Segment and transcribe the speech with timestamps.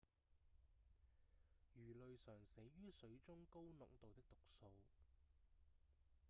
[1.75, 4.71] 魚類常死於水中高濃度的毒素